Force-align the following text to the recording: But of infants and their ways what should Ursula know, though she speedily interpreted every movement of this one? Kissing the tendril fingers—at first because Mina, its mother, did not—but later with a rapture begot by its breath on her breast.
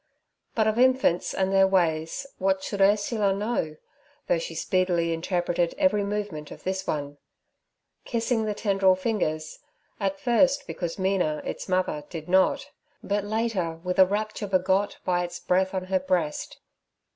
But 0.55 0.65
of 0.65 0.79
infants 0.79 1.31
and 1.31 1.53
their 1.53 1.67
ways 1.67 2.25
what 2.39 2.63
should 2.63 2.81
Ursula 2.81 3.35
know, 3.35 3.75
though 4.25 4.39
she 4.39 4.55
speedily 4.55 5.13
interpreted 5.13 5.75
every 5.77 6.03
movement 6.03 6.49
of 6.49 6.63
this 6.63 6.87
one? 6.87 7.19
Kissing 8.03 8.45
the 8.45 8.55
tendril 8.55 8.95
fingers—at 8.95 10.19
first 10.19 10.65
because 10.65 10.97
Mina, 10.97 11.43
its 11.45 11.69
mother, 11.69 12.03
did 12.09 12.27
not—but 12.27 13.23
later 13.23 13.73
with 13.83 13.99
a 13.99 14.07
rapture 14.07 14.47
begot 14.47 14.97
by 15.05 15.23
its 15.23 15.39
breath 15.39 15.71
on 15.71 15.83
her 15.83 15.99
breast. 15.99 16.57